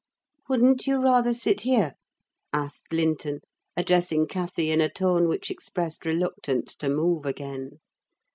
[0.49, 1.93] "Wouldn't you rather sit here?"
[2.51, 3.41] asked Linton,
[3.77, 7.77] addressing Cathy in a tone which expressed reluctance to move again.